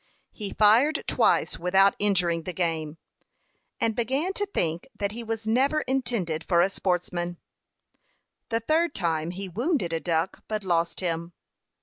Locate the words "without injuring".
1.59-2.41